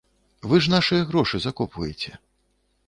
[0.51, 2.17] Вы ж нашыя грошы закопваеце.